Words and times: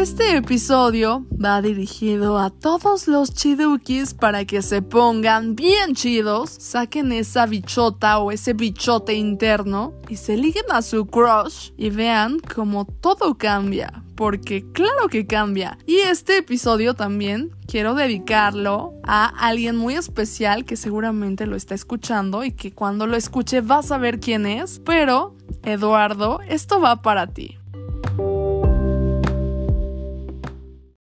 Este 0.00 0.34
episodio 0.34 1.26
va 1.32 1.60
dirigido 1.60 2.38
a 2.38 2.48
todos 2.48 3.06
los 3.06 3.34
chidukis 3.34 4.14
para 4.14 4.46
que 4.46 4.62
se 4.62 4.80
pongan 4.80 5.54
bien 5.54 5.94
chidos, 5.94 6.48
saquen 6.48 7.12
esa 7.12 7.44
bichota 7.44 8.18
o 8.18 8.32
ese 8.32 8.54
bichote 8.54 9.12
interno 9.12 9.92
y 10.08 10.16
se 10.16 10.38
liguen 10.38 10.64
a 10.70 10.80
su 10.80 11.04
crush 11.04 11.72
y 11.76 11.90
vean 11.90 12.38
cómo 12.40 12.86
todo 12.86 13.36
cambia, 13.36 14.02
porque 14.14 14.64
claro 14.72 15.08
que 15.10 15.26
cambia. 15.26 15.76
Y 15.86 15.96
este 15.96 16.38
episodio 16.38 16.94
también 16.94 17.50
quiero 17.66 17.94
dedicarlo 17.94 18.94
a 19.02 19.26
alguien 19.26 19.76
muy 19.76 19.96
especial 19.96 20.64
que 20.64 20.76
seguramente 20.78 21.44
lo 21.44 21.56
está 21.56 21.74
escuchando 21.74 22.42
y 22.42 22.52
que 22.52 22.72
cuando 22.72 23.06
lo 23.06 23.18
escuche 23.18 23.60
vas 23.60 23.84
a 23.84 23.88
saber 23.88 24.18
quién 24.18 24.46
es, 24.46 24.80
pero 24.82 25.36
Eduardo, 25.62 26.40
esto 26.48 26.80
va 26.80 27.02
para 27.02 27.26
ti. 27.26 27.59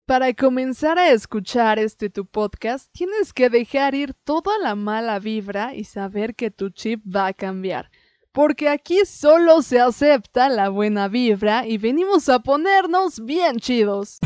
Para 0.09 0.33
comenzar 0.33 0.97
a 0.97 1.11
escuchar 1.11 1.77
este 1.77 2.09
tu 2.09 2.25
podcast, 2.25 2.91
tienes 2.91 3.31
que 3.31 3.47
dejar 3.47 3.93
ir 3.93 4.15
toda 4.23 4.57
la 4.57 4.73
mala 4.73 5.19
vibra 5.19 5.75
y 5.75 5.83
saber 5.83 6.33
que 6.33 6.49
tu 6.49 6.71
chip 6.71 7.03
va 7.05 7.27
a 7.27 7.33
cambiar. 7.33 7.91
Porque 8.31 8.69
aquí 8.69 9.05
solo 9.05 9.61
se 9.61 9.79
acepta 9.79 10.49
la 10.49 10.69
buena 10.69 11.09
vibra 11.09 11.67
y 11.67 11.77
venimos 11.77 12.27
a 12.27 12.39
ponernos 12.39 13.23
bien 13.23 13.59
chidos. 13.59 14.17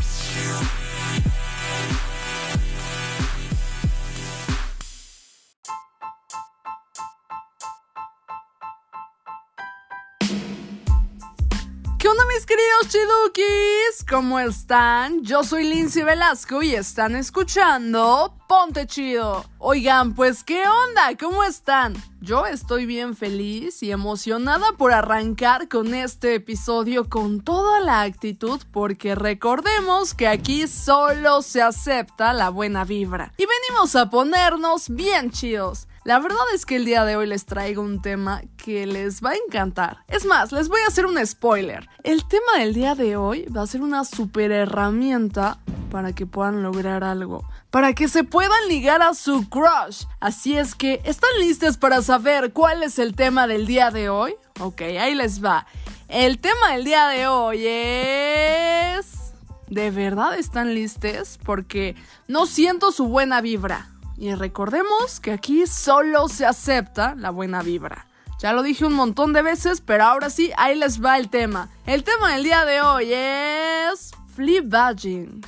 Mis 12.27 12.45
queridos 12.45 12.87
chidukis? 12.89 14.05
¿Cómo 14.09 14.39
están? 14.39 15.23
Yo 15.23 15.43
soy 15.43 15.63
Lindsay 15.65 16.03
Velasco 16.03 16.61
y 16.63 16.73
están 16.73 17.15
escuchando 17.15 18.37
Ponte 18.47 18.87
Chido. 18.87 19.45
Oigan, 19.57 20.13
pues 20.13 20.43
¿qué 20.43 20.63
onda? 20.67 21.17
¿Cómo 21.19 21.43
están? 21.43 21.95
Yo 22.21 22.45
estoy 22.45 22.85
bien 22.85 23.15
feliz 23.15 23.83
y 23.83 23.91
emocionada 23.91 24.73
por 24.77 24.93
arrancar 24.93 25.67
con 25.67 25.93
este 25.93 26.35
episodio 26.35 27.09
con 27.09 27.41
toda 27.41 27.79
la 27.79 28.01
actitud 28.01 28.61
porque 28.71 29.15
recordemos 29.15 30.13
que 30.13 30.27
aquí 30.27 30.67
solo 30.67 31.41
se 31.41 31.61
acepta 31.61 32.33
la 32.33 32.49
buena 32.49 32.85
vibra 32.85 33.33
y 33.37 33.45
venimos 33.45 33.95
a 33.95 34.09
ponernos 34.09 34.89
bien 34.89 35.31
chidos. 35.31 35.87
La 36.05 36.19
verdad 36.19 36.37
es 36.53 36.65
que 36.65 36.75
el 36.75 36.83
día 36.83 37.05
de 37.05 37.15
hoy 37.15 37.27
les 37.27 37.45
traigo 37.45 37.81
un 37.81 38.01
tema 38.01 38.41
que 38.57 38.85
les 38.85 39.23
va 39.23 39.29
a 39.29 39.35
encantar. 39.35 39.99
Es 40.09 40.25
más, 40.25 40.51
les 40.51 40.67
voy 40.67 40.81
a 40.81 40.87
hacer 40.87 41.05
un 41.05 41.25
spoiler. 41.25 41.87
El 42.03 42.27
tema 42.27 42.57
del 42.59 42.73
día 42.73 42.93
de 42.93 43.15
hoy 43.15 43.45
va 43.45 43.61
a 43.61 43.67
ser 43.67 43.81
una 43.81 44.03
super 44.03 44.51
herramienta 44.51 45.59
para 45.89 46.11
que 46.11 46.25
puedan 46.25 46.61
lograr 46.61 47.05
algo. 47.05 47.47
Para 47.71 47.93
que 47.93 48.09
se 48.09 48.25
puedan 48.25 48.67
ligar 48.67 49.01
a 49.01 49.13
su 49.13 49.47
crush. 49.47 50.03
Así 50.19 50.57
es 50.57 50.75
que, 50.75 50.99
¿están 51.05 51.31
listos 51.39 51.77
para 51.77 52.01
saber 52.01 52.51
cuál 52.51 52.83
es 52.83 52.99
el 52.99 53.15
tema 53.15 53.47
del 53.47 53.65
día 53.65 53.89
de 53.89 54.09
hoy? 54.09 54.35
Ok, 54.59 54.81
ahí 54.81 55.15
les 55.15 55.41
va. 55.41 55.67
El 56.09 56.39
tema 56.39 56.73
del 56.73 56.83
día 56.83 57.07
de 57.07 57.27
hoy 57.27 57.65
es... 57.65 59.33
¿De 59.69 59.89
verdad 59.89 60.37
están 60.37 60.75
listos? 60.75 61.39
Porque 61.45 61.95
no 62.27 62.45
siento 62.45 62.91
su 62.91 63.07
buena 63.07 63.39
vibra. 63.39 63.92
Y 64.17 64.33
recordemos 64.35 65.19
que 65.19 65.31
aquí 65.31 65.65
solo 65.67 66.27
se 66.27 66.45
acepta 66.45 67.15
la 67.15 67.29
buena 67.29 67.61
vibra. 67.61 68.05
Ya 68.39 68.53
lo 68.53 68.61
dije 68.61 68.85
un 68.85 68.93
montón 68.93 69.33
de 69.33 69.41
veces, 69.41 69.81
pero 69.81 70.03
ahora 70.03 70.29
sí, 70.29 70.51
ahí 70.57 70.77
les 70.77 71.03
va 71.03 71.17
el 71.17 71.29
tema. 71.29 71.69
El 71.85 72.03
tema 72.03 72.33
del 72.33 72.43
día 72.43 72.65
de 72.65 72.81
hoy 72.81 73.13
es 73.13 74.11
fleabaging. 74.35 75.41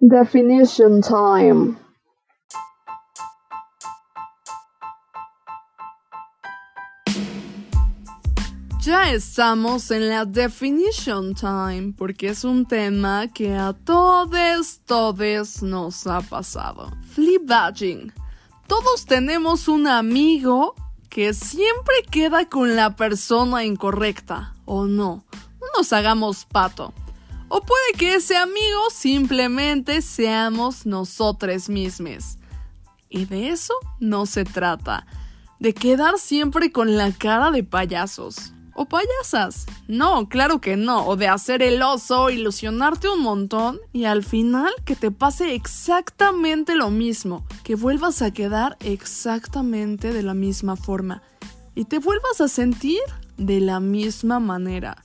Definition 0.00 1.02
time. 1.02 1.89
Ya 8.90 9.12
estamos 9.12 9.92
en 9.92 10.08
la 10.08 10.24
definition 10.24 11.32
time 11.32 11.94
porque 11.96 12.30
es 12.30 12.42
un 12.42 12.66
tema 12.66 13.28
que 13.28 13.54
a 13.54 13.72
todos, 13.72 14.80
todos 14.84 15.62
nos 15.62 16.08
ha 16.08 16.20
pasado. 16.22 16.90
Fleabaging. 17.14 18.12
Todos 18.66 19.06
tenemos 19.06 19.68
un 19.68 19.86
amigo 19.86 20.74
que 21.08 21.34
siempre 21.34 21.94
queda 22.10 22.48
con 22.48 22.74
la 22.74 22.96
persona 22.96 23.64
incorrecta, 23.64 24.56
¿o 24.64 24.86
no? 24.86 25.24
No 25.60 25.66
nos 25.76 25.92
hagamos 25.92 26.44
pato. 26.44 26.92
O 27.48 27.60
puede 27.60 27.92
que 27.96 28.16
ese 28.16 28.36
amigo 28.36 28.90
simplemente 28.92 30.02
seamos 30.02 30.84
nosotros 30.84 31.68
mismos. 31.68 32.38
Y 33.08 33.26
de 33.26 33.50
eso 33.50 33.74
no 34.00 34.26
se 34.26 34.42
trata. 34.44 35.06
De 35.60 35.74
quedar 35.74 36.18
siempre 36.18 36.72
con 36.72 36.96
la 36.96 37.12
cara 37.12 37.52
de 37.52 37.62
payasos 37.62 38.52
o 38.74 38.86
payasas. 38.86 39.66
No, 39.88 40.28
claro 40.28 40.60
que 40.60 40.76
no. 40.76 41.06
O 41.06 41.16
de 41.16 41.28
hacer 41.28 41.62
el 41.62 41.82
oso, 41.82 42.30
ilusionarte 42.30 43.08
un 43.08 43.22
montón 43.22 43.80
y 43.92 44.04
al 44.04 44.24
final 44.24 44.72
que 44.84 44.96
te 44.96 45.10
pase 45.10 45.54
exactamente 45.54 46.74
lo 46.74 46.90
mismo. 46.90 47.44
Que 47.64 47.74
vuelvas 47.74 48.22
a 48.22 48.32
quedar 48.32 48.76
exactamente 48.80 50.12
de 50.12 50.22
la 50.22 50.34
misma 50.34 50.76
forma. 50.76 51.22
Y 51.74 51.84
te 51.84 51.98
vuelvas 51.98 52.40
a 52.40 52.48
sentir 52.48 53.00
de 53.36 53.60
la 53.60 53.80
misma 53.80 54.40
manera. 54.40 55.04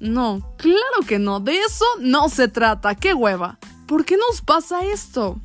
No, 0.00 0.54
claro 0.56 1.06
que 1.06 1.18
no. 1.18 1.40
De 1.40 1.58
eso 1.58 1.84
no 2.00 2.28
se 2.28 2.48
trata. 2.48 2.94
¡Qué 2.94 3.14
hueva! 3.14 3.58
¿Por 3.86 4.04
qué 4.04 4.16
nos 4.16 4.42
pasa 4.42 4.84
esto? 4.84 5.40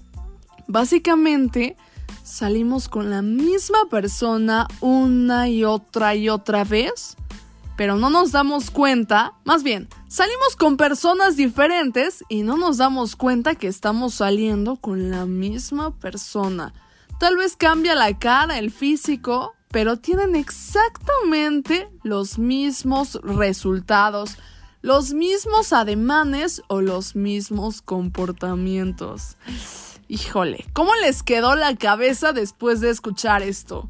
Básicamente, 0.68 1.78
salimos 2.24 2.90
con 2.90 3.10
la 3.10 3.22
misma 3.22 3.86
persona 3.90 4.68
una 4.80 5.50
y 5.50 5.64
otra 5.64 6.16
y 6.16 6.30
otra 6.30 6.64
vez 6.64 7.16
pero 7.76 7.96
no 7.96 8.10
nos 8.10 8.32
damos 8.32 8.72
cuenta, 8.72 9.34
más 9.46 9.64
bien, 9.64 9.90
salimos 10.08 10.56
con 10.56 10.78
personas 10.78 11.36
diferentes 11.36 12.24
y 12.30 12.44
no 12.44 12.58
nos 12.58 12.78
damos 12.78 13.16
cuenta 13.16 13.56
que 13.56 13.68
estamos 13.68 14.16
saliendo 14.16 14.76
con 14.76 15.10
la 15.10 15.26
misma 15.26 15.92
persona. 15.98 16.74
Tal 17.20 17.38
vez 17.38 17.56
cambia 17.56 17.96
la 17.96 18.18
cara, 18.18 18.60
el 18.60 18.72
físico, 18.72 19.54
pero 19.70 19.98
tienen 19.98 20.36
exactamente 20.36 21.90
los 22.04 22.38
mismos 22.38 23.20
resultados, 23.24 24.38
los 24.82 25.14
mismos 25.14 25.74
ademanes 25.74 26.62
o 26.68 26.82
los 26.82 27.16
mismos 27.16 27.82
comportamientos. 27.82 29.38
Híjole, 30.08 30.66
¿cómo 30.74 30.94
les 30.96 31.24
quedó 31.24 31.56
la 31.56 31.76
cabeza 31.76 32.34
después 32.34 32.82
de 32.82 32.92
escuchar 32.92 33.42
esto? 33.42 33.90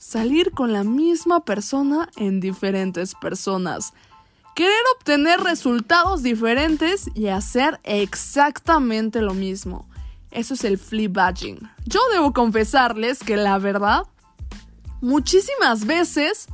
Salir 0.00 0.52
con 0.52 0.72
la 0.72 0.82
misma 0.82 1.44
persona 1.44 2.08
en 2.16 2.40
diferentes 2.40 3.14
personas. 3.14 3.92
Querer 4.56 4.82
obtener 4.96 5.40
resultados 5.40 6.22
diferentes 6.22 7.10
y 7.14 7.26
hacer 7.26 7.78
exactamente 7.84 9.20
lo 9.20 9.34
mismo. 9.34 9.88
Eso 10.30 10.54
es 10.54 10.64
el 10.64 10.80
badging. 11.10 11.60
Yo 11.84 12.00
debo 12.12 12.32
confesarles 12.32 13.18
que 13.18 13.36
la 13.36 13.58
verdad, 13.58 14.04
muchísimas 15.02 15.84
veces 15.84 16.48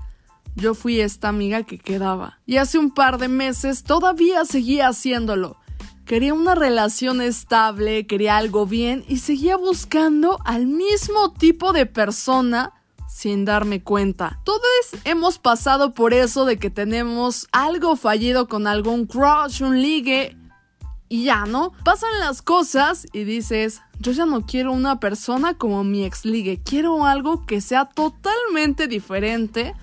yo 0.57 0.75
fui 0.75 1.01
esta 1.01 1.29
amiga 1.29 1.63
que 1.63 1.79
quedaba. 1.79 2.41
Y 2.47 2.57
hace 2.57 2.79
un 2.79 2.91
par 2.91 3.19
de 3.19 3.29
meses 3.29 3.85
todavía 3.85 4.45
seguía 4.45 4.89
haciéndolo. 4.89 5.57
Quería 6.05 6.35
una 6.35 6.57
relación 6.57 7.21
estable, 7.21 8.09
quería 8.09 8.39
algo 8.39 8.67
bien 8.67 9.05
y 9.07 9.19
seguía 9.19 9.57
buscando 9.57 10.41
al 10.45 10.67
mismo 10.67 11.33
tipo 11.33 11.73
de 11.73 11.87
persona 11.87 12.73
sin 13.17 13.47
darme 13.47 13.83
cuenta. 13.83 14.41
Todos 14.45 14.61
hemos 15.05 15.39
pasado 15.39 15.95
por 15.95 16.13
eso 16.13 16.45
de 16.45 16.59
que 16.59 16.69
tenemos 16.69 17.49
algo 17.51 17.97
fallido 17.97 18.47
con 18.47 18.67
algún 18.67 19.07
crush, 19.07 19.63
un 19.63 19.81
ligue 19.81 20.37
y 21.09 21.25
ya, 21.25 21.47
¿no? 21.47 21.73
Pasan 21.83 22.11
las 22.21 22.43
cosas 22.43 23.07
y 23.15 23.25
dices, 23.25 23.81
yo 24.01 24.13
ya 24.13 24.27
no 24.27 24.45
quiero 24.45 24.71
una 24.71 25.01
persona 25.01 25.55
como 25.55 25.83
mi 25.83 26.05
ex 26.05 26.27
ligue, 26.27 26.61
quiero 26.63 27.07
algo 27.07 27.47
que 27.47 27.63
sea 27.63 27.87
totalmente 27.87 28.87
diferente 28.87 29.75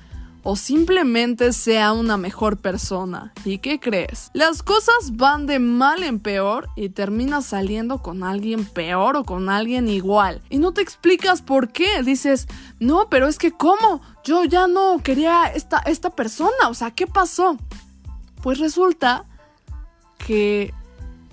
o 0.44 0.58
simplemente 0.58 1.54
sea 1.54 1.94
una 1.94 2.18
mejor 2.18 2.58
persona. 2.58 3.34
¿Y 3.46 3.60
qué 3.60 3.80
crees? 3.80 4.30
Las 4.34 4.62
cosas 4.62 5.16
van 5.16 5.46
de 5.46 5.60
mal 5.60 6.04
en 6.04 6.20
peor 6.20 6.70
y 6.76 6.90
terminas 6.90 7.46
saliendo 7.46 8.02
con 8.02 8.24
alguien 8.24 8.66
peor 8.66 9.16
o 9.16 9.24
con 9.24 9.50
alguien 9.50 9.88
igual. 9.88 10.42
Y 10.50 10.58
no 10.58 10.74
te 10.74 10.82
explicas 10.82 11.42
por 11.42 11.72
qué. 11.72 12.04
Dices, 12.04 12.48
no, 12.80 13.08
pero 13.10 13.28
es 13.28 13.38
que 13.38 13.52
¿cómo? 13.52 14.02
Yo 14.26 14.44
ya 14.44 14.68
no 14.68 15.00
quería 15.02 15.46
esta, 15.46 15.80
esta 15.80 16.10
persona. 16.10 16.68
O 16.70 16.74
sea, 16.74 16.92
¿qué 16.92 17.08
pasó? 17.08 17.58
Pues 18.42 18.60
resulta 18.60 19.26
que 20.18 20.74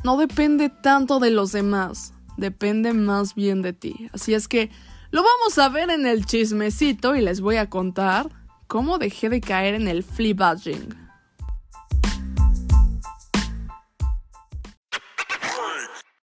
no 0.05 0.17
depende 0.17 0.69
tanto 0.69 1.19
de 1.19 1.31
los 1.31 1.51
demás. 1.51 2.13
Depende 2.37 2.93
más 2.93 3.35
bien 3.35 3.61
de 3.61 3.73
ti. 3.73 4.09
Así 4.13 4.35
es 4.35 4.47
que 4.47 4.71
Lo 5.11 5.25
vamos 5.25 5.59
a 5.59 5.69
ver 5.69 5.91
en 5.91 6.07
el 6.07 6.25
chismecito 6.25 7.17
y 7.17 7.21
les 7.21 7.41
voy 7.41 7.57
a 7.57 7.69
contar 7.69 8.40
cómo 8.71 8.99
dejé 8.99 9.29
de 9.29 9.41
caer 9.41 9.75
en 9.75 9.89
el 9.89 10.05
fleabaging. 10.05 10.95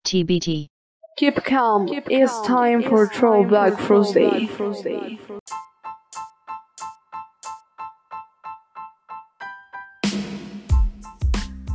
TBT. 0.03 0.69
Keep 1.17 1.43
calm. 1.43 1.87
it's 1.89 2.41
time 2.47 2.81
for 2.81 3.09
Throwback 3.09 3.77
Thursday. 3.85 4.49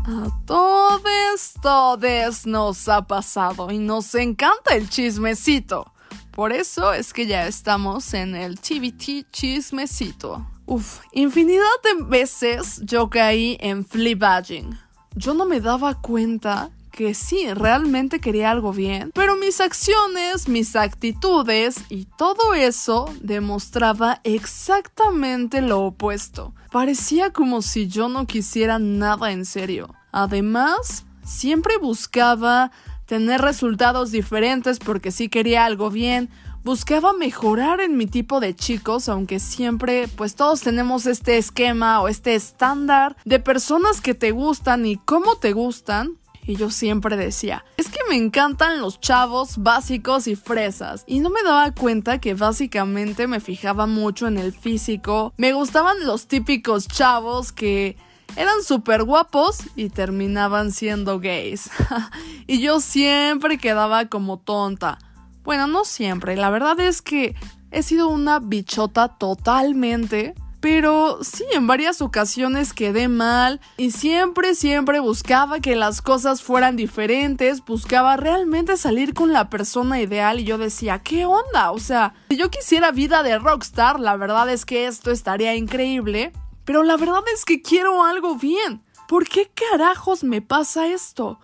A 0.06 0.30
todos, 0.46 1.52
todos 1.62 2.46
nos 2.46 2.88
ha 2.88 3.02
pasado 3.02 3.70
y 3.70 3.78
nos 3.78 4.14
encanta 4.14 4.74
el 4.74 4.88
chismecito. 4.88 5.92
Por 6.32 6.52
eso 6.52 6.94
es 6.94 7.12
que 7.12 7.26
ya 7.26 7.46
estamos 7.46 8.14
en 8.14 8.34
el 8.34 8.58
TBT 8.58 9.30
chismecito. 9.30 10.53
Uf, 10.66 11.00
infinidad 11.12 11.64
de 11.82 12.04
veces 12.04 12.80
yo 12.84 13.10
caí 13.10 13.58
en 13.60 13.84
fleabaging. 13.84 14.78
Yo 15.14 15.34
no 15.34 15.44
me 15.44 15.60
daba 15.60 16.00
cuenta 16.00 16.70
que 16.90 17.12
sí, 17.12 17.52
realmente 17.52 18.20
quería 18.20 18.50
algo 18.50 18.72
bien, 18.72 19.10
pero 19.14 19.36
mis 19.36 19.60
acciones, 19.60 20.48
mis 20.48 20.76
actitudes 20.76 21.76
y 21.90 22.06
todo 22.16 22.54
eso 22.54 23.12
demostraba 23.20 24.20
exactamente 24.24 25.60
lo 25.60 25.82
opuesto. 25.82 26.54
Parecía 26.70 27.30
como 27.32 27.62
si 27.62 27.88
yo 27.88 28.08
no 28.08 28.26
quisiera 28.26 28.78
nada 28.78 29.32
en 29.32 29.44
serio. 29.44 29.92
Además, 30.12 31.04
siempre 31.24 31.78
buscaba 31.78 32.70
tener 33.06 33.40
resultados 33.40 34.12
diferentes 34.12 34.78
porque 34.78 35.10
sí 35.10 35.28
quería 35.28 35.64
algo 35.64 35.90
bien, 35.90 36.30
buscaba 36.64 37.12
mejorar 37.12 37.80
en 37.80 37.96
mi 37.96 38.06
tipo 38.06 38.40
de 38.40 38.56
chicos, 38.56 39.08
aunque 39.08 39.38
siempre, 39.38 40.08
pues 40.08 40.34
todos 40.34 40.62
tenemos 40.62 41.06
este 41.06 41.36
esquema 41.36 42.00
o 42.00 42.08
este 42.08 42.34
estándar 42.34 43.16
de 43.24 43.38
personas 43.38 44.00
que 44.00 44.14
te 44.14 44.30
gustan 44.32 44.86
y 44.86 44.96
cómo 44.96 45.36
te 45.36 45.52
gustan. 45.52 46.18
Y 46.46 46.56
yo 46.56 46.70
siempre 46.70 47.16
decía, 47.16 47.64
es 47.78 47.88
que 47.88 48.00
me 48.08 48.16
encantan 48.16 48.80
los 48.80 49.00
chavos 49.00 49.56
básicos 49.58 50.26
y 50.26 50.36
fresas. 50.36 51.04
Y 51.06 51.20
no 51.20 51.30
me 51.30 51.42
daba 51.42 51.72
cuenta 51.72 52.20
que 52.20 52.34
básicamente 52.34 53.26
me 53.26 53.40
fijaba 53.40 53.86
mucho 53.86 54.26
en 54.26 54.36
el 54.36 54.52
físico. 54.52 55.32
Me 55.38 55.54
gustaban 55.54 56.04
los 56.04 56.26
típicos 56.26 56.86
chavos 56.86 57.50
que 57.50 57.96
eran 58.36 58.62
súper 58.62 59.04
guapos 59.04 59.60
y 59.74 59.88
terminaban 59.88 60.70
siendo 60.72 61.18
gays. 61.18 61.70
y 62.46 62.60
yo 62.60 62.80
siempre 62.80 63.56
quedaba 63.56 64.06
como 64.10 64.38
tonta. 64.38 64.98
Bueno, 65.44 65.66
no 65.66 65.84
siempre, 65.84 66.36
la 66.36 66.50
verdad 66.50 66.80
es 66.80 67.02
que 67.02 67.36
he 67.70 67.82
sido 67.82 68.08
una 68.08 68.38
bichota 68.40 69.08
totalmente. 69.08 70.34
Pero 70.64 71.18
sí, 71.22 71.44
en 71.52 71.66
varias 71.66 72.00
ocasiones 72.00 72.72
quedé 72.72 73.08
mal 73.08 73.60
y 73.76 73.90
siempre, 73.90 74.54
siempre 74.54 74.98
buscaba 74.98 75.60
que 75.60 75.76
las 75.76 76.00
cosas 76.00 76.42
fueran 76.42 76.74
diferentes, 76.74 77.62
buscaba 77.62 78.16
realmente 78.16 78.78
salir 78.78 79.12
con 79.12 79.34
la 79.34 79.50
persona 79.50 80.00
ideal 80.00 80.40
y 80.40 80.44
yo 80.44 80.56
decía, 80.56 81.00
¿qué 81.00 81.26
onda? 81.26 81.70
O 81.70 81.78
sea, 81.78 82.14
si 82.30 82.38
yo 82.38 82.50
quisiera 82.50 82.92
vida 82.92 83.22
de 83.22 83.38
rockstar, 83.38 84.00
la 84.00 84.16
verdad 84.16 84.48
es 84.48 84.64
que 84.64 84.86
esto 84.86 85.10
estaría 85.10 85.54
increíble, 85.54 86.32
pero 86.64 86.82
la 86.82 86.96
verdad 86.96 87.24
es 87.34 87.44
que 87.44 87.60
quiero 87.60 88.02
algo 88.02 88.36
bien. 88.36 88.82
¿Por 89.06 89.28
qué 89.28 89.50
carajos 89.70 90.24
me 90.24 90.40
pasa 90.40 90.86
esto? 90.86 91.38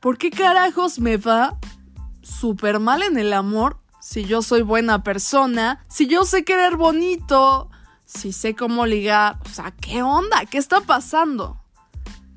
¿Por 0.00 0.18
qué 0.18 0.30
carajos 0.30 0.98
me 0.98 1.16
va 1.16 1.58
súper 2.26 2.80
mal 2.80 3.02
en 3.02 3.18
el 3.18 3.32
amor 3.32 3.78
si 4.00 4.24
yo 4.24 4.42
soy 4.42 4.62
buena 4.62 5.02
persona, 5.02 5.84
si 5.88 6.06
yo 6.06 6.24
sé 6.24 6.44
querer 6.44 6.76
bonito, 6.76 7.70
si 8.04 8.32
sé 8.32 8.54
cómo 8.54 8.86
ligar? 8.86 9.38
O 9.44 9.48
sea, 9.48 9.72
¿qué 9.72 10.02
onda? 10.02 10.44
¿Qué 10.46 10.58
está 10.58 10.80
pasando? 10.80 11.60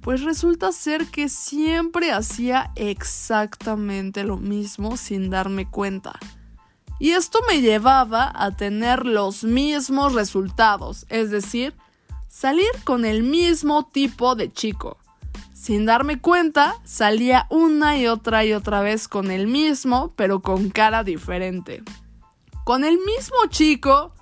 Pues 0.02 0.24
resulta 0.24 0.72
ser 0.72 1.06
que 1.08 1.30
siempre 1.30 2.12
hacía 2.12 2.72
exactamente 2.76 4.24
lo 4.24 4.38
mismo 4.38 4.98
sin 4.98 5.30
darme 5.30 5.70
cuenta. 5.70 6.18
Y 6.98 7.12
esto 7.12 7.40
me 7.48 7.62
llevaba 7.62 8.32
a 8.34 8.52
tener 8.52 9.06
los 9.06 9.44
mismos 9.44 10.14
resultados, 10.14 11.06
es 11.10 11.30
decir, 11.30 11.76
salir 12.28 12.72
con 12.84 13.06
el 13.06 13.24
mismo 13.24 13.86
tipo 13.86 14.36
de 14.36 14.52
chico. 14.52 14.98
Sin 15.60 15.86
darme 15.86 16.22
cuenta, 16.22 16.76
salía 16.86 17.46
una 17.50 17.98
y 17.98 18.08
otra 18.08 18.46
y 18.46 18.54
otra 18.54 18.80
vez 18.80 19.10
con 19.10 19.30
el 19.30 19.46
mismo, 19.46 20.14
pero 20.16 20.40
con 20.40 20.70
cara 20.70 21.04
diferente. 21.04 21.84
Con 22.64 22.86
el 22.86 22.98
mismo 23.00 23.36
chico 23.50 24.14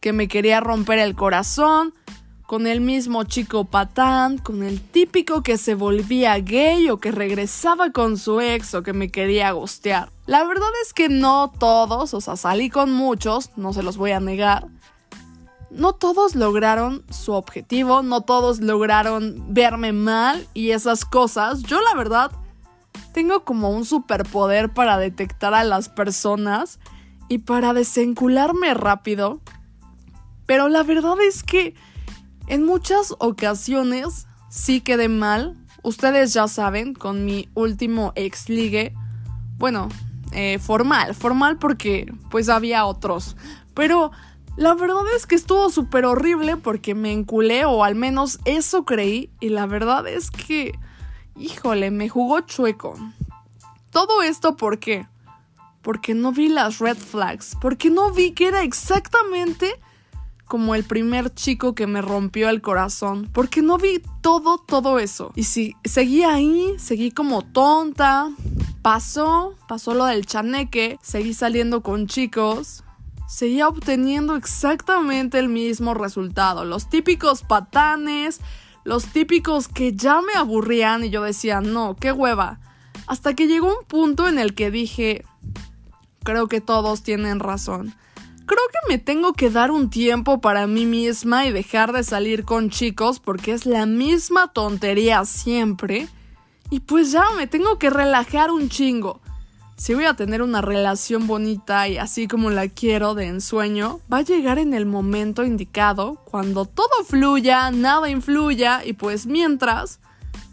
que 0.00 0.12
me 0.12 0.26
quería 0.26 0.58
romper 0.58 0.98
el 0.98 1.14
corazón, 1.14 1.94
con 2.44 2.66
el 2.66 2.80
mismo 2.80 3.22
chico 3.22 3.66
patán, 3.66 4.38
con 4.38 4.64
el 4.64 4.80
típico 4.80 5.44
que 5.44 5.58
se 5.58 5.76
volvía 5.76 6.36
gay 6.40 6.90
o 6.90 6.98
que 6.98 7.12
regresaba 7.12 7.92
con 7.92 8.18
su 8.18 8.40
ex 8.40 8.74
o 8.74 8.82
que 8.82 8.92
me 8.92 9.12
quería 9.12 9.52
gostear. 9.52 10.10
La 10.26 10.42
verdad 10.42 10.70
es 10.82 10.92
que 10.92 11.08
no 11.08 11.52
todos, 11.56 12.14
o 12.14 12.20
sea, 12.20 12.34
salí 12.34 12.68
con 12.68 12.92
muchos, 12.92 13.52
no 13.56 13.72
se 13.72 13.84
los 13.84 13.96
voy 13.96 14.10
a 14.10 14.18
negar, 14.18 14.66
no 15.70 15.92
todos 15.92 16.34
lograron 16.34 17.04
su 17.10 17.32
objetivo, 17.32 18.02
no 18.02 18.22
todos 18.22 18.60
lograron 18.60 19.44
verme 19.48 19.92
mal 19.92 20.46
y 20.54 20.70
esas 20.70 21.04
cosas. 21.04 21.62
Yo 21.62 21.80
la 21.80 21.94
verdad 21.94 22.30
tengo 23.12 23.44
como 23.44 23.70
un 23.70 23.84
superpoder 23.84 24.72
para 24.72 24.98
detectar 24.98 25.54
a 25.54 25.64
las 25.64 25.88
personas 25.88 26.78
y 27.28 27.38
para 27.38 27.74
desencularme 27.74 28.74
rápido. 28.74 29.40
Pero 30.46 30.68
la 30.68 30.82
verdad 30.82 31.20
es 31.20 31.42
que 31.42 31.74
en 32.46 32.64
muchas 32.64 33.14
ocasiones 33.18 34.26
sí 34.48 34.80
quedé 34.80 35.08
mal. 35.08 35.56
Ustedes 35.82 36.32
ya 36.32 36.48
saben, 36.48 36.94
con 36.94 37.24
mi 37.24 37.48
último 37.54 38.12
ex 38.16 38.48
ligue. 38.48 38.94
Bueno, 39.58 39.88
eh, 40.32 40.58
formal, 40.58 41.14
formal 41.14 41.58
porque 41.58 42.12
pues 42.30 42.48
había 42.48 42.86
otros. 42.86 43.36
Pero 43.74 44.10
la 44.58 44.74
verdad 44.74 45.04
es 45.14 45.24
que 45.24 45.36
estuvo 45.36 45.70
súper 45.70 46.04
horrible 46.04 46.56
porque 46.56 46.96
me 46.96 47.12
enculé, 47.12 47.64
o 47.64 47.84
al 47.84 47.94
menos 47.94 48.40
eso 48.44 48.84
creí, 48.84 49.30
y 49.38 49.50
la 49.50 49.66
verdad 49.66 50.08
es 50.08 50.32
que, 50.32 50.76
híjole, 51.36 51.92
me 51.92 52.08
jugó 52.08 52.40
chueco. 52.40 52.94
Todo 53.92 54.20
esto 54.20 54.56
¿por 54.56 54.80
qué? 54.80 55.06
Porque 55.80 56.12
no 56.12 56.32
vi 56.32 56.48
las 56.48 56.80
red 56.80 56.96
flags, 56.96 57.56
porque 57.60 57.88
no 57.88 58.10
vi 58.10 58.32
que 58.32 58.48
era 58.48 58.64
exactamente 58.64 59.80
como 60.44 60.74
el 60.74 60.82
primer 60.82 61.32
chico 61.32 61.76
que 61.76 61.86
me 61.86 62.02
rompió 62.02 62.48
el 62.48 62.60
corazón, 62.60 63.30
porque 63.32 63.62
no 63.62 63.78
vi 63.78 64.02
todo, 64.22 64.58
todo 64.58 64.98
eso. 64.98 65.30
Y 65.36 65.44
si 65.44 65.76
seguí 65.84 66.24
ahí, 66.24 66.74
seguí 66.78 67.12
como 67.12 67.42
tonta, 67.42 68.28
pasó, 68.82 69.54
pasó 69.68 69.94
lo 69.94 70.06
del 70.06 70.26
chaneque, 70.26 70.98
seguí 71.00 71.32
saliendo 71.32 71.84
con 71.84 72.08
chicos, 72.08 72.82
seguía 73.28 73.68
obteniendo 73.68 74.36
exactamente 74.36 75.38
el 75.38 75.48
mismo 75.48 75.92
resultado. 75.94 76.64
Los 76.64 76.88
típicos 76.88 77.42
patanes, 77.42 78.40
los 78.84 79.04
típicos 79.04 79.68
que 79.68 79.92
ya 79.92 80.22
me 80.22 80.32
aburrían 80.32 81.04
y 81.04 81.10
yo 81.10 81.22
decía, 81.22 81.60
no, 81.60 81.94
qué 81.94 82.10
hueva. 82.10 82.58
Hasta 83.06 83.34
que 83.34 83.46
llegó 83.46 83.68
un 83.68 83.84
punto 83.86 84.28
en 84.28 84.38
el 84.38 84.54
que 84.54 84.70
dije, 84.70 85.24
creo 86.24 86.48
que 86.48 86.62
todos 86.62 87.02
tienen 87.02 87.38
razón. 87.38 87.94
Creo 88.46 88.62
que 88.72 88.92
me 88.92 88.98
tengo 88.98 89.34
que 89.34 89.50
dar 89.50 89.70
un 89.70 89.90
tiempo 89.90 90.40
para 90.40 90.66
mí 90.66 90.86
misma 90.86 91.44
y 91.44 91.52
dejar 91.52 91.92
de 91.92 92.04
salir 92.04 92.46
con 92.46 92.70
chicos 92.70 93.20
porque 93.20 93.52
es 93.52 93.66
la 93.66 93.84
misma 93.84 94.54
tontería 94.54 95.26
siempre. 95.26 96.08
Y 96.70 96.80
pues 96.80 97.12
ya 97.12 97.24
me 97.36 97.46
tengo 97.46 97.78
que 97.78 97.90
relajar 97.90 98.50
un 98.50 98.70
chingo 98.70 99.20
si 99.78 99.94
voy 99.94 100.06
a 100.06 100.14
tener 100.14 100.42
una 100.42 100.60
relación 100.60 101.28
bonita 101.28 101.86
y 101.86 101.98
así 101.98 102.26
como 102.26 102.50
la 102.50 102.66
quiero 102.68 103.14
de 103.14 103.26
ensueño, 103.26 104.00
va 104.12 104.18
a 104.18 104.22
llegar 104.22 104.58
en 104.58 104.74
el 104.74 104.86
momento 104.86 105.44
indicado, 105.44 106.16
cuando 106.24 106.64
todo 106.64 107.04
fluya, 107.06 107.70
nada 107.70 108.10
influya 108.10 108.84
y 108.84 108.94
pues 108.94 109.26
mientras, 109.26 110.00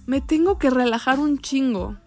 me 0.05 0.21
tengo 0.21 0.59
que 0.59 0.69
relajar 0.69 1.19
un 1.19 1.39
chingo. 1.39 1.97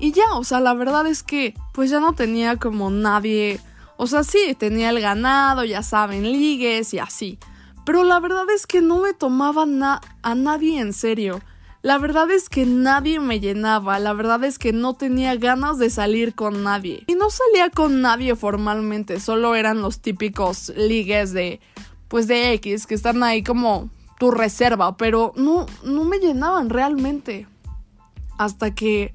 Y 0.00 0.10
ya, 0.10 0.34
o 0.34 0.42
sea, 0.42 0.58
la 0.58 0.74
verdad 0.74 1.06
es 1.06 1.22
que 1.22 1.54
pues 1.72 1.90
ya 1.90 2.00
no 2.00 2.12
tenía 2.14 2.56
como 2.56 2.90
nadie, 2.90 3.60
o 3.96 4.08
sea, 4.08 4.24
sí, 4.24 4.56
tenía 4.58 4.90
el 4.90 5.00
ganado, 5.00 5.62
ya 5.64 5.84
saben, 5.84 6.24
ligues 6.24 6.92
y 6.92 6.98
así. 6.98 7.38
Pero 7.84 8.02
la 8.02 8.18
verdad 8.18 8.50
es 8.52 8.66
que 8.66 8.82
no 8.82 8.98
me 8.98 9.14
tomaba 9.14 9.62
a 9.62 10.34
nadie 10.34 10.80
en 10.80 10.92
serio. 10.92 11.40
La 11.82 11.98
verdad 11.98 12.30
es 12.30 12.48
que 12.48 12.64
nadie 12.64 13.18
me 13.18 13.40
llenaba, 13.40 13.98
la 13.98 14.12
verdad 14.12 14.44
es 14.44 14.60
que 14.60 14.72
no 14.72 14.94
tenía 14.94 15.34
ganas 15.34 15.78
de 15.78 15.90
salir 15.90 16.32
con 16.36 16.62
nadie. 16.62 17.02
Y 17.08 17.16
no 17.16 17.28
salía 17.28 17.70
con 17.70 18.00
nadie 18.00 18.36
formalmente, 18.36 19.18
solo 19.18 19.56
eran 19.56 19.82
los 19.82 19.98
típicos 19.98 20.72
ligues 20.76 21.32
de, 21.32 21.58
pues 22.06 22.28
de 22.28 22.52
X, 22.52 22.86
que 22.86 22.94
están 22.94 23.24
ahí 23.24 23.42
como 23.42 23.90
tu 24.20 24.30
reserva, 24.30 24.96
pero 24.96 25.32
no, 25.34 25.66
no 25.82 26.04
me 26.04 26.18
llenaban 26.18 26.70
realmente. 26.70 27.48
Hasta 28.38 28.72
que 28.76 29.12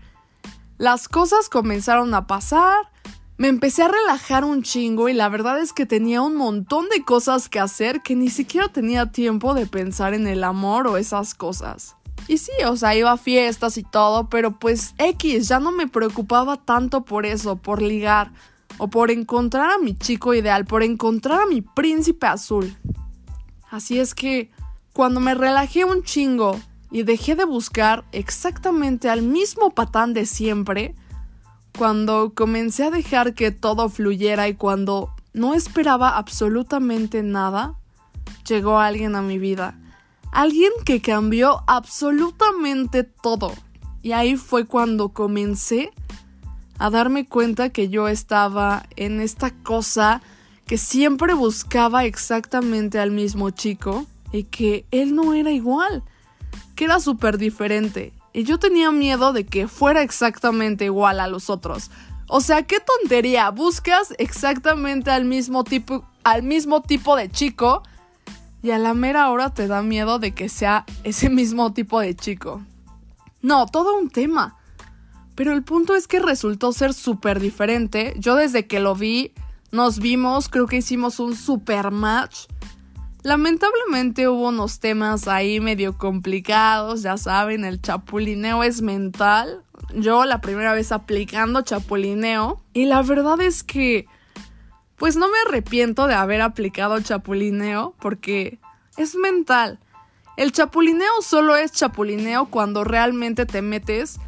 las 0.78 1.08
cosas 1.08 1.48
comenzaron 1.48 2.14
a 2.14 2.28
pasar, 2.28 2.92
me 3.38 3.48
empecé 3.50 3.84
a 3.84 3.88
relajar 3.88 4.44
un 4.44 4.64
chingo 4.64 5.10
y 5.10 5.14
la 5.14 5.30
verdad 5.30 5.60
es 5.60 5.72
que 5.72 5.86
tenía 5.86 6.22
un 6.22 6.36
montón 6.36 6.90
de 6.90 7.06
cosas 7.06 7.50
que 7.50 7.60
hacer 7.60 8.02
que 8.02 8.16
ni 8.16 8.30
siquiera 8.30 8.68
tenía 8.68 9.12
tiempo 9.12 9.54
de 9.54 9.68
pensar 9.68 10.14
en 10.14 10.28
el 10.28 10.44
amor 10.44 10.88
o 10.88 10.98
esas 10.98 11.34
cosas. 11.36 11.97
Y 12.28 12.38
sí, 12.40 12.52
o 12.66 12.76
sea, 12.76 12.96
iba 12.96 13.12
a 13.12 13.18
fiestas 13.18 13.78
y 13.78 13.84
todo, 13.84 14.30
pero 14.30 14.60
pues 14.60 14.94
X, 14.98 15.48
ya 15.48 15.60
no 15.60 15.72
me 15.72 15.88
preocupaba 15.88 16.58
tanto 16.58 17.06
por 17.06 17.26
eso, 17.26 17.56
por 17.56 17.82
ligar, 17.82 18.32
o 18.78 18.90
por 18.90 19.12
encontrar 19.12 19.70
a 19.72 19.78
mi 19.78 19.96
chico 19.96 20.34
ideal, 20.34 20.66
por 20.66 20.84
encontrar 20.84 21.42
a 21.42 21.46
mi 21.46 21.62
príncipe 21.62 22.28
azul. 22.28 22.76
Así 23.70 24.00
es 24.00 24.14
que, 24.14 24.52
cuando 24.92 25.20
me 25.20 25.36
relajé 25.36 25.86
un 25.86 26.04
chingo 26.04 26.60
y 26.92 27.04
dejé 27.04 27.36
de 27.36 27.46
buscar 27.46 28.04
exactamente 28.12 29.10
al 29.10 29.22
mismo 29.22 29.70
patán 29.70 30.14
de 30.14 30.26
siempre, 30.26 30.96
cuando 31.78 32.34
comencé 32.36 32.86
a 32.86 32.92
dejar 32.92 33.36
que 33.36 33.52
todo 33.52 33.88
fluyera 33.90 34.48
y 34.48 34.56
cuando 34.56 35.12
no 35.34 35.54
esperaba 35.54 36.18
absolutamente 36.18 37.24
nada, 37.24 37.76
llegó 38.48 38.80
alguien 38.80 39.16
a 39.16 39.22
mi 39.22 39.38
vida 39.38 39.80
Alguien 40.32 40.72
que 40.86 41.02
cambió 41.02 41.64
absolutamente 41.68 43.04
todo. 43.04 43.54
Y 44.02 44.12
ahí 44.12 44.36
fue 44.36 44.66
cuando 44.66 45.10
comencé 45.10 45.92
a 46.78 46.90
darme 46.90 47.26
cuenta 47.26 47.70
que 47.70 47.90
yo 47.90 48.08
estaba 48.08 48.86
en 48.96 49.22
esta 49.22 49.52
cosa 49.52 50.22
que 50.66 50.78
siempre 50.78 51.34
buscaba 51.34 52.06
exactamente 52.06 53.00
al 53.00 53.12
mismo 53.12 53.50
chico 53.50 54.06
y 54.32 54.44
que 54.44 54.86
él 54.92 55.16
no 55.16 55.34
era 55.34 55.52
igual, 55.52 56.04
que 56.76 56.86
era 56.86 57.00
súper 57.00 57.38
diferente. 57.38 58.14
Y 58.34 58.44
yo 58.44 58.60
tenía 58.60 58.92
miedo 58.92 59.34
de 59.34 59.46
que 59.46 59.68
fuera 59.68 60.04
exactamente 60.04 60.86
igual 60.86 61.20
a 61.20 61.28
los 61.28 61.50
otros. 61.50 61.90
O 62.28 62.42
sea, 62.42 62.64
qué 62.64 62.78
tontería, 62.80 63.50
buscas 63.50 64.14
exactamente 64.18 65.10
al 65.10 65.26
mismo 65.26 65.64
tipo, 65.64 66.06
al 66.24 66.44
mismo 66.44 66.82
tipo 66.82 67.16
de 67.16 67.32
chico 67.32 67.84
y 68.62 68.72
a 68.72 68.78
la 68.78 68.94
mera 68.94 69.30
hora 69.30 69.54
te 69.54 69.68
da 69.68 69.82
miedo 69.82 70.20
de 70.20 70.34
que 70.34 70.50
sea 70.50 70.86
ese 71.04 71.30
mismo 71.30 71.74
tipo 71.74 72.00
de 72.00 72.16
chico. 72.16 72.62
No, 73.42 73.66
todo 73.68 73.98
un 73.98 74.10
tema. 74.10 74.58
Pero 75.36 75.54
el 75.54 75.64
punto 75.64 75.96
es 75.96 76.08
que 76.08 76.20
resultó 76.20 76.72
ser 76.74 76.94
súper 76.94 77.40
diferente. 77.40 78.16
Yo 78.18 78.36
desde 78.36 78.66
que 78.66 78.80
lo 78.80 78.96
vi, 78.96 79.34
nos 79.72 80.00
vimos, 80.00 80.50
creo 80.50 80.66
que 80.66 80.78
hicimos 80.78 81.20
un 81.20 81.36
super 81.36 81.92
match. 81.92 82.48
Lamentablemente 83.22 84.28
hubo 84.28 84.48
unos 84.48 84.80
temas 84.80 85.28
ahí 85.28 85.60
medio 85.60 85.98
complicados, 85.98 87.04
ya 87.04 87.18
saben, 87.18 87.66
el 87.66 87.82
chapulineo 87.82 88.64
es 88.64 88.82
mental. 88.82 89.64
Yo 89.94 90.26
la 90.26 90.42
primera 90.42 90.74
vez 90.74 90.92
aplicando 90.92 91.62
chapulineo. 91.62 92.62
Y 92.74 92.86
la 92.86 93.04
verdad 93.04 93.40
es 93.42 93.64
que 93.64 94.08
pues 94.98 95.16
no 95.16 95.28
me 95.28 95.38
arrepiento 95.48 96.08
de 96.08 96.16
haber 96.16 96.42
aplicado 96.42 97.00
chapulineo 97.00 97.96
porque 98.00 98.60
es 98.98 99.16
mental. 99.16 99.80
El 100.36 100.52
chapulineo 100.52 101.22
solo 101.22 101.56
es 101.56 101.72
chapulineo 101.72 102.48
cuando 102.48 102.84
realmente 102.84 103.46
te 103.46 103.62
metes 103.62 104.20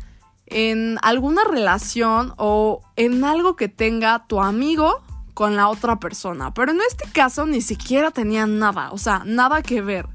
en 0.46 0.98
alguna 1.02 1.44
relación 1.44 2.34
o 2.38 2.82
en 2.96 3.24
algo 3.24 3.56
que 3.56 3.68
tenga 3.68 4.26
tu 4.28 4.42
amigo 4.42 5.02
con 5.34 5.56
la 5.56 5.70
otra 5.70 6.00
persona. 6.00 6.54
Pero 6.54 6.72
en 6.72 6.82
este 6.82 7.10
caso 7.12 7.46
ni 7.46 7.62
siquiera 7.62 8.12
tenía 8.12 8.46
nada, 8.46 8.92
o 8.92 8.98
sea, 8.98 9.24
nada 9.26 9.62
que 9.62 9.82
ver. 9.82 10.08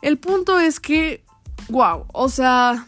El 0.00 0.18
punto 0.18 0.58
es 0.58 0.80
que, 0.80 1.24
wow, 1.68 2.06
o 2.12 2.28
sea, 2.28 2.86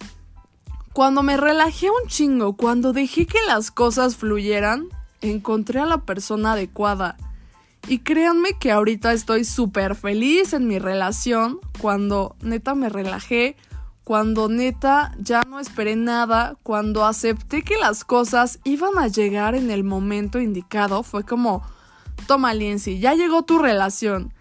cuando 0.92 1.22
me 1.22 1.36
relajé 1.36 1.90
un 1.90 2.08
chingo, 2.08 2.56
cuando 2.56 2.92
dejé 2.92 3.26
que 3.26 3.38
las 3.46 3.70
cosas 3.70 4.16
fluyeran, 4.16 4.88
encontré 5.30 5.80
a 5.80 5.86
la 5.86 5.98
persona 5.98 6.52
adecuada. 6.52 7.16
Y 7.86 7.98
créanme 7.98 8.58
que 8.58 8.72
ahorita 8.72 9.12
estoy 9.12 9.44
súper 9.44 9.94
feliz 9.94 10.52
en 10.52 10.66
mi 10.66 10.78
relación 10.78 11.58
cuando 11.80 12.36
neta 12.40 12.74
me 12.74 12.88
relajé, 12.88 13.56
cuando 14.04 14.48
neta 14.48 15.14
ya 15.18 15.42
no 15.48 15.60
esperé 15.60 15.96
nada, 15.96 16.56
cuando 16.62 17.04
acepté 17.04 17.62
que 17.62 17.76
las 17.76 18.04
cosas 18.04 18.58
iban 18.64 18.98
a 18.98 19.08
llegar 19.08 19.54
en 19.54 19.70
el 19.70 19.84
momento 19.84 20.40
indicado, 20.40 21.02
fue 21.02 21.24
como, 21.24 21.62
toma 22.26 22.54
Lindsay, 22.54 22.98
ya 22.98 23.14
llegó 23.14 23.42
tu 23.42 23.58
relación. 23.58 24.32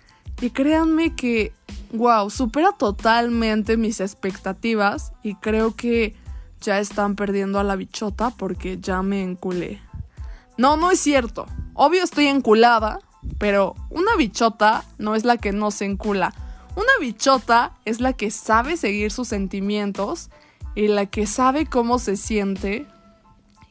Y 0.41 0.49
créanme 0.49 1.15
que, 1.15 1.53
wow, 1.93 2.29
supera 2.29 2.71
totalmente 2.71 3.77
mis 3.77 3.99
expectativas 3.99 5.13
y 5.21 5.35
creo 5.35 5.75
que 5.75 6.15
ya 6.61 6.79
están 6.79 7.15
perdiendo 7.15 7.59
a 7.59 7.63
la 7.63 7.75
bichota 7.75 8.31
porque 8.31 8.79
ya 8.79 9.01
me 9.01 9.21
enculé. 9.21 9.81
No, 10.57 10.77
no 10.77 10.91
es 10.91 10.99
cierto. 10.99 11.45
Obvio 11.73 12.03
estoy 12.03 12.27
enculada, 12.27 12.99
pero 13.39 13.75
una 13.89 14.15
bichota 14.15 14.83
no 14.97 15.15
es 15.15 15.25
la 15.25 15.37
que 15.37 15.51
no 15.51 15.71
se 15.71 15.85
encula. 15.85 16.33
Una 16.75 16.91
bichota 16.99 17.73
es 17.85 17.99
la 17.99 18.13
que 18.13 18.31
sabe 18.31 18.77
seguir 18.77 19.11
sus 19.11 19.27
sentimientos 19.27 20.29
y 20.75 20.87
la 20.87 21.05
que 21.05 21.27
sabe 21.27 21.65
cómo 21.65 21.99
se 21.99 22.17
siente 22.17 22.87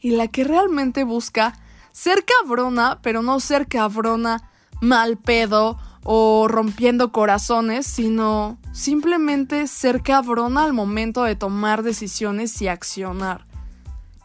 y 0.01 0.13
la 0.13 0.29
que 0.29 0.45
realmente 0.45 1.05
busca 1.05 1.59
ser 1.93 2.25
cabrona, 2.25 2.99
pero 3.03 3.23
no 3.23 3.41
ser 3.41 3.67
cabrona 3.69 4.49
mal 4.81 5.17
pedo 5.17 5.79
o 6.05 6.49
rompiendo 6.49 7.13
corazones, 7.13 7.87
sino 7.87 8.59
simplemente 8.73 9.69
ser 9.69 10.03
cabrona 10.03 10.65
al 10.65 10.73
momento 10.73 11.23
de 11.23 11.37
tomar 11.37 11.83
decisiones 11.83 12.61
y 12.61 12.69
accionar. 12.69 13.47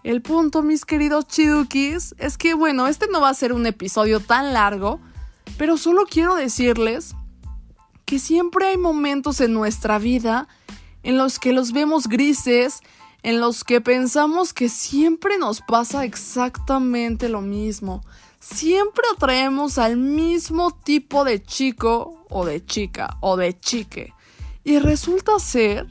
El 0.08 0.22
punto, 0.22 0.64
mis 0.64 0.86
queridos 0.86 1.28
chidukis, 1.28 2.16
es 2.18 2.38
que 2.38 2.54
bueno, 2.54 2.88
este 2.88 3.08
no 3.12 3.20
va 3.20 3.28
a 3.28 3.34
ser 3.34 3.52
un 3.52 3.66
episodio 3.66 4.22
tan 4.22 4.54
largo, 4.54 5.02
pero 5.58 5.76
solo 5.76 6.06
quiero 6.10 6.36
decirles 6.36 7.14
que 8.06 8.18
siempre 8.18 8.68
hay 8.68 8.78
momentos 8.78 9.42
en 9.42 9.52
nuestra 9.52 10.00
vida 10.00 10.48
en 11.04 11.18
los 11.18 11.40
que 11.40 11.52
los 11.52 11.74
vemos 11.74 12.08
grises, 12.08 12.80
en 13.22 13.42
los 13.42 13.66
que 13.66 13.82
pensamos 13.82 14.54
que 14.54 14.70
siempre 14.70 15.38
nos 15.38 15.60
pasa 15.60 16.06
exactamente 16.06 17.28
lo 17.28 17.42
mismo. 17.42 18.02
Siempre 18.40 19.04
atraemos 19.14 19.78
al 19.78 19.98
mismo 19.98 20.72
tipo 20.72 21.26
de 21.26 21.44
chico 21.44 22.26
o 22.30 22.46
de 22.46 22.66
chica 22.66 23.18
o 23.20 23.36
de 23.36 23.60
chique. 23.60 24.14
Y 24.64 24.80
resulta 24.80 25.38
ser 25.40 25.86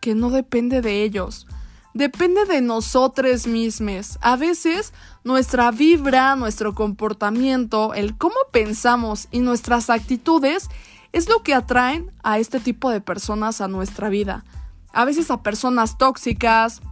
que 0.00 0.14
no 0.14 0.30
depende 0.30 0.80
de 0.80 1.02
ellos 1.02 1.48
depende 1.96 2.44
de 2.44 2.60
nosotros 2.60 3.46
mismos. 3.46 4.18
A 4.20 4.36
veces 4.36 4.92
nuestra 5.24 5.70
vibra, 5.70 6.36
nuestro 6.36 6.74
comportamiento, 6.74 7.94
el 7.94 8.16
cómo 8.16 8.36
pensamos 8.52 9.28
y 9.30 9.40
nuestras 9.40 9.88
actitudes 9.88 10.68
es 11.12 11.28
lo 11.28 11.42
que 11.42 11.54
atraen 11.54 12.12
a 12.22 12.38
este 12.38 12.60
tipo 12.60 12.90
de 12.90 13.00
personas 13.00 13.62
a 13.62 13.68
nuestra 13.68 14.10
vida. 14.10 14.44
A 14.92 15.06
veces 15.06 15.30
a 15.30 15.42
personas 15.42 15.96
tóxicas, 15.96 16.82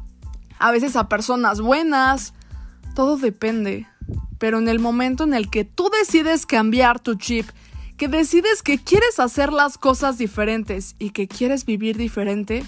a 0.59 0.71
veces 0.71 0.97
a 0.97 1.09
personas 1.09 1.61
buenas, 1.61 2.33
todo 2.95 3.19
depende. 3.19 3.87
Pero 4.39 4.59
en 4.59 4.69
el 4.69 4.79
momento 4.79 5.25
en 5.25 5.35
el 5.35 5.51
que 5.51 5.65
tú 5.65 5.91
decides 5.91 6.47
cambiar 6.47 7.01
tu 7.01 7.15
chip, 7.17 7.47
que 7.99 8.09
decides 8.09 8.63
que 8.63 8.79
quieres 8.79 9.21
hacer 9.21 9.53
las 9.53 9.77
cosas 9.77 10.17
diferentes 10.17 10.97
y 10.99 11.11
que 11.11 11.29
quieres 11.29 11.67
vivir 11.67 11.97
diferente, 11.99 12.65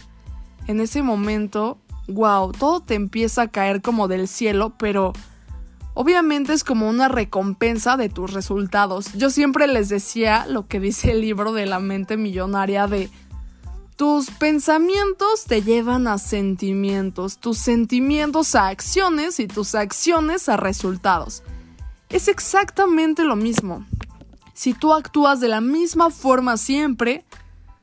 en 0.66 0.81
ese 0.81 1.02
momento 1.02 1.78
wow, 2.09 2.53
todo 2.53 2.81
te 2.81 2.95
empieza 2.95 3.43
a 3.43 3.49
caer 3.49 3.83
como 3.83 4.09
del 4.09 4.29
cielo, 4.29 4.75
pero 4.79 5.13
obviamente 5.95 6.53
es 6.53 6.65
como 6.65 6.89
una 6.89 7.09
recompensa 7.09 7.97
de 7.97 8.09
tus 8.09 8.33
resultados. 8.33 9.13
Yo 9.15 9.31
siempre 9.31 9.67
les 9.67 9.89
decía 9.89 10.47
lo 10.47 10.67
que 10.67 10.81
dice 10.81 11.13
el 11.13 11.21
libro 11.21 11.53
de 11.53 11.67
la 11.67 11.81
mente 11.81 12.17
millonaria 12.17 12.87
de 12.87 13.11
tus 13.97 14.31
pensamientos 14.31 15.45
te 15.47 15.63
llevan 15.63 16.07
a 16.07 16.19
sentimientos, 16.19 17.39
tus 17.39 17.57
sentimientos 17.57 18.55
a 18.55 18.69
acciones 18.69 19.41
y 19.41 19.49
tus 19.49 19.75
acciones 19.75 20.51
a 20.51 20.59
resultados. 20.59 21.43
Es 22.11 22.29
exactamente 22.29 23.25
lo 23.25 23.37
mismo. 23.37 23.87
Si 24.53 24.75
tú 24.75 24.93
actúas 24.93 25.41
de 25.41 25.49
la 25.49 25.63
misma 25.63 26.11
forma 26.11 26.59
siempre, 26.59 27.25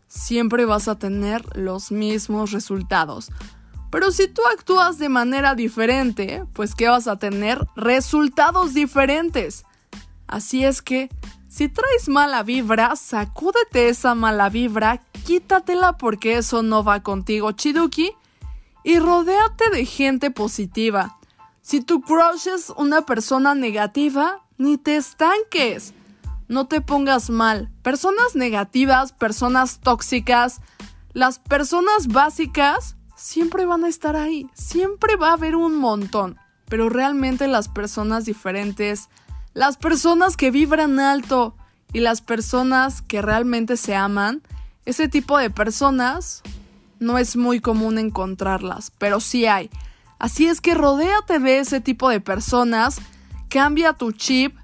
siempre 0.07 0.65
vas 0.65 0.87
a 0.87 0.99
tener 0.99 1.57
los 1.57 1.91
mismos 1.91 2.51
resultados. 2.51 3.31
Pero 3.93 4.11
si 4.11 4.27
tú 4.27 4.41
actúas 4.51 4.97
de 4.97 5.07
manera 5.07 5.53
diferente, 5.53 6.47
pues 6.53 6.73
¿qué 6.73 6.89
vas 6.89 7.07
a 7.07 7.17
tener? 7.17 7.67
Resultados 7.75 8.73
diferentes. 8.73 9.65
Así 10.25 10.65
es 10.65 10.81
que, 10.81 11.11
si 11.47 11.69
traes 11.69 12.09
mala 12.09 12.41
vibra, 12.41 12.95
sacúdete 12.95 13.89
esa 13.89 14.15
mala 14.15 14.49
vibra, 14.49 14.99
quítatela 15.27 15.95
porque 15.99 16.37
eso 16.37 16.63
no 16.63 16.83
va 16.83 17.03
contigo, 17.03 17.51
Chiduki, 17.51 18.13
y 18.83 18.97
rodéate 18.97 19.69
de 19.69 19.85
gente 19.85 20.31
positiva. 20.31 21.19
Si 21.61 21.79
tu 21.79 22.01
crush 22.01 22.47
es 22.47 22.71
una 22.75 23.03
persona 23.03 23.53
negativa, 23.53 24.43
ni 24.57 24.79
te 24.79 24.95
estanques. 24.95 25.93
No 26.47 26.65
te 26.65 26.81
pongas 26.81 27.29
mal. 27.29 27.69
Personas 27.83 28.35
negativas, 28.35 29.11
personas 29.13 29.81
tóxicas, 29.81 30.61
las 31.13 31.37
personas 31.37 32.07
básicas 32.07 32.95
siempre 33.23 33.65
van 33.65 33.85
a 33.85 33.87
estar 33.87 34.17
ahí, 34.17 34.49
siempre 34.53 35.15
va 35.15 35.29
a 35.29 35.33
haber 35.33 35.55
un 35.55 35.77
montón. 35.77 36.37
pero 36.67 36.89
realmente 36.89 37.47
las 37.47 37.67
personas 37.67 38.25
diferentes, 38.25 39.07
las 39.53 39.77
personas 39.77 40.35
que 40.35 40.49
vibran 40.49 40.99
alto 40.99 41.55
y 41.93 41.99
las 41.99 42.21
personas 42.21 43.01
que 43.01 43.21
realmente 43.21 43.77
se 43.77 43.95
aman, 43.95 44.41
ese 44.85 45.07
tipo 45.07 45.37
de 45.37 45.51
personas 45.51 46.41
no 46.99 47.17
es 47.17 47.35
muy 47.35 47.59
común 47.59 47.99
encontrarlas, 47.99 48.91
pero 48.97 49.19
sí 49.19 49.45
hay. 49.45 49.69
Así 50.17 50.47
es 50.47 50.61
que 50.61 50.73
rodéate 50.73 51.37
de 51.37 51.59
ese 51.59 51.79
tipo 51.79 52.09
de 52.09 52.19
personas, 52.19 52.97
cambia 53.49 53.93
tu 53.93 54.13
chip, 54.13 54.57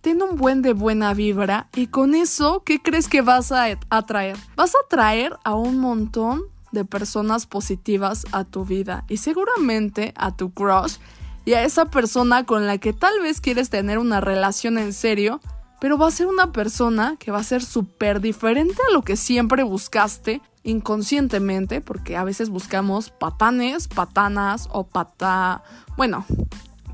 ten 0.00 0.22
un 0.22 0.36
buen 0.36 0.62
de 0.62 0.74
buena 0.74 1.12
vibra 1.12 1.68
y 1.74 1.88
con 1.88 2.14
eso, 2.14 2.62
¿qué 2.64 2.80
crees 2.80 3.08
que 3.08 3.20
vas 3.20 3.50
a 3.50 3.66
atraer? 3.90 4.38
Vas 4.54 4.74
a 4.76 4.78
atraer 4.86 5.36
a 5.44 5.54
un 5.56 5.78
montón 5.78 6.44
de 6.72 6.84
personas 6.84 7.46
positivas 7.46 8.26
a 8.32 8.44
tu 8.44 8.64
vida 8.64 9.04
y 9.08 9.18
seguramente 9.18 10.12
a 10.16 10.36
tu 10.36 10.52
crush 10.52 10.96
y 11.44 11.54
a 11.54 11.64
esa 11.64 11.86
persona 11.86 12.44
con 12.44 12.66
la 12.66 12.78
que 12.78 12.92
tal 12.92 13.20
vez 13.20 13.40
quieres 13.40 13.70
tener 13.70 13.98
una 13.98 14.20
relación 14.20 14.76
en 14.76 14.92
serio, 14.92 15.40
pero 15.80 15.96
va 15.96 16.08
a 16.08 16.10
ser 16.10 16.26
una 16.26 16.52
persona 16.52 17.16
que 17.18 17.30
va 17.30 17.38
a 17.38 17.44
ser 17.44 17.64
súper 17.64 18.20
diferente 18.20 18.76
a 18.88 18.92
lo 18.92 19.02
que 19.02 19.16
siempre 19.16 19.62
buscaste 19.62 20.42
inconscientemente, 20.62 21.80
porque 21.80 22.16
a 22.16 22.24
veces 22.24 22.50
buscamos 22.50 23.10
patanes, 23.10 23.88
patanas 23.88 24.68
o 24.72 24.84
pata... 24.84 25.62
Bueno, 25.96 26.26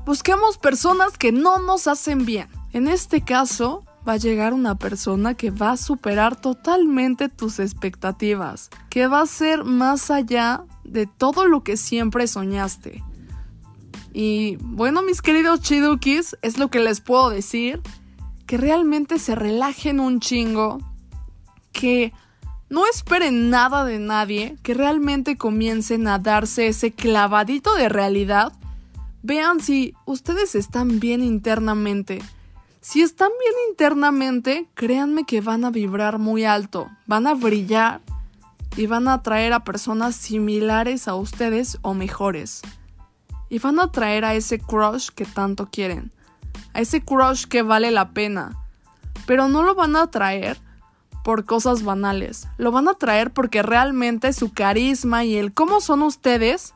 buscamos 0.05 0.57
personas 0.57 1.17
que 1.17 1.31
no 1.31 1.59
nos 1.59 1.87
hacen 1.87 2.25
bien. 2.25 2.47
En 2.71 2.87
este 2.87 3.21
caso, 3.21 3.83
va 4.07 4.13
a 4.13 4.17
llegar 4.17 4.53
una 4.53 4.75
persona 4.75 5.33
que 5.33 5.51
va 5.51 5.71
a 5.71 5.77
superar 5.77 6.39
totalmente 6.39 7.29
tus 7.29 7.59
expectativas, 7.59 8.69
que 8.89 9.07
va 9.07 9.21
a 9.21 9.25
ser 9.25 9.63
más 9.63 10.11
allá 10.11 10.63
de 10.83 11.07
todo 11.07 11.47
lo 11.47 11.63
que 11.63 11.77
siempre 11.77 12.27
soñaste. 12.27 13.03
Y 14.13 14.57
bueno, 14.61 15.01
mis 15.01 15.21
queridos 15.21 15.61
chidukis, 15.61 16.37
es 16.41 16.57
lo 16.57 16.69
que 16.69 16.79
les 16.79 17.01
puedo 17.01 17.29
decir, 17.29 17.81
que 18.45 18.57
realmente 18.57 19.19
se 19.19 19.35
relajen 19.35 19.99
un 19.99 20.19
chingo, 20.19 20.79
que 21.73 22.13
no 22.69 22.85
esperen 22.87 23.49
nada 23.49 23.85
de 23.85 23.99
nadie, 23.99 24.57
que 24.63 24.73
realmente 24.73 25.37
comiencen 25.37 26.07
a 26.07 26.19
darse 26.19 26.67
ese 26.67 26.91
clavadito 26.91 27.75
de 27.75 27.89
realidad. 27.89 28.53
Vean 29.21 29.59
si 29.59 29.93
ustedes 30.05 30.55
están 30.55 30.99
bien 30.99 31.23
internamente. 31.23 32.21
Si 32.87 33.01
están 33.01 33.31
bien 33.39 33.53
internamente, 33.71 34.69
créanme 34.75 35.25
que 35.25 35.41
van 35.41 35.65
a 35.65 35.71
vibrar 35.71 36.19
muy 36.19 36.45
alto, 36.45 36.87
van 37.07 37.25
a 37.25 37.33
brillar 37.33 37.99
y 38.77 38.85
van 38.85 39.07
a 39.07 39.15
atraer 39.15 39.53
a 39.53 39.63
personas 39.63 40.15
similares 40.15 41.07
a 41.07 41.15
ustedes 41.15 41.79
o 41.81 41.95
mejores. 41.95 42.61
Y 43.49 43.57
van 43.57 43.79
a 43.79 43.85
atraer 43.85 44.23
a 44.23 44.35
ese 44.35 44.59
crush 44.59 45.09
que 45.09 45.25
tanto 45.25 45.67
quieren, 45.71 46.11
a 46.75 46.81
ese 46.81 47.01
crush 47.01 47.45
que 47.45 47.63
vale 47.63 47.89
la 47.89 48.11
pena. 48.11 48.55
Pero 49.25 49.47
no 49.47 49.63
lo 49.63 49.73
van 49.73 49.95
a 49.95 50.03
atraer 50.03 50.59
por 51.23 51.45
cosas 51.45 51.81
banales. 51.81 52.47
Lo 52.59 52.71
van 52.71 52.87
a 52.87 52.93
traer 52.93 53.33
porque 53.33 53.63
realmente 53.63 54.31
su 54.31 54.53
carisma 54.53 55.25
y 55.25 55.37
el 55.37 55.53
cómo 55.53 55.81
son 55.81 56.03
ustedes 56.03 56.75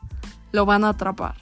lo 0.50 0.66
van 0.66 0.82
a 0.82 0.88
atrapar. 0.88 1.36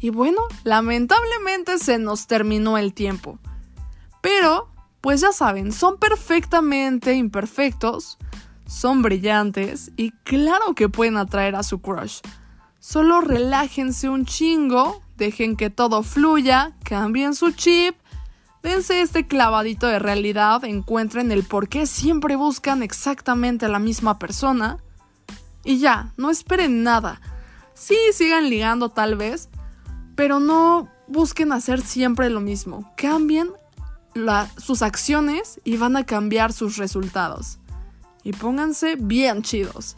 Y 0.00 0.08
bueno, 0.08 0.40
lamentablemente 0.64 1.78
se 1.78 1.98
nos 1.98 2.26
terminó 2.26 2.78
el 2.78 2.94
tiempo. 2.94 3.38
Pero, 4.26 4.68
pues 5.02 5.20
ya 5.20 5.30
saben, 5.30 5.70
son 5.70 5.98
perfectamente 5.98 7.14
imperfectos, 7.14 8.18
son 8.66 9.00
brillantes 9.00 9.92
y 9.96 10.10
claro 10.24 10.74
que 10.74 10.88
pueden 10.88 11.16
atraer 11.16 11.54
a 11.54 11.62
su 11.62 11.80
crush. 11.80 12.22
Solo 12.80 13.20
relájense 13.20 14.08
un 14.08 14.26
chingo, 14.26 15.00
dejen 15.16 15.54
que 15.54 15.70
todo 15.70 16.02
fluya, 16.02 16.76
cambien 16.82 17.36
su 17.36 17.52
chip 17.52 17.94
Dense 18.64 19.00
este 19.00 19.28
clavadito 19.28 19.86
de 19.86 20.00
realidad, 20.00 20.64
encuentren 20.64 21.30
el 21.30 21.44
por 21.44 21.68
qué 21.68 21.86
siempre 21.86 22.34
buscan 22.34 22.82
exactamente 22.82 23.66
a 23.66 23.68
la 23.68 23.78
misma 23.78 24.18
persona. 24.18 24.78
Y 25.62 25.78
ya, 25.78 26.12
no 26.16 26.30
esperen 26.30 26.82
nada. 26.82 27.20
Sí, 27.74 27.96
sigan 28.12 28.50
ligando 28.50 28.88
tal 28.88 29.14
vez, 29.14 29.50
pero 30.16 30.40
no 30.40 30.88
busquen 31.06 31.52
hacer 31.52 31.80
siempre 31.80 32.28
lo 32.28 32.40
mismo. 32.40 32.92
Cambien 32.96 33.52
sus 34.56 34.82
acciones 34.82 35.60
y 35.64 35.76
van 35.76 35.96
a 35.96 36.04
cambiar 36.04 36.52
sus 36.52 36.76
resultados. 36.76 37.58
Y 38.22 38.32
pónganse 38.32 38.96
bien 38.96 39.42
chidos. 39.42 39.96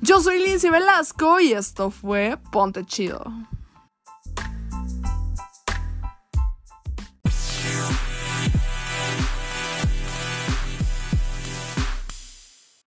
Yo 0.00 0.20
soy 0.20 0.38
Lindsay 0.38 0.70
Velasco 0.70 1.40
y 1.40 1.52
esto 1.52 1.90
fue 1.90 2.38
Ponte 2.50 2.84
Chido. 2.84 3.24